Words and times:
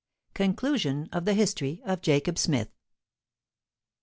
CONCLUSION 0.33 1.09
OF 1.11 1.25
THE 1.25 1.35
HISTORY 1.35 1.79
OF 1.85 2.01
JACOB 2.01 2.39
SMITH. 2.39 2.69